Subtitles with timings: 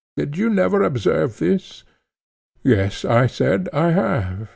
[0.17, 1.83] Did you never observe this?
[2.63, 4.49] Yes, I said, I have.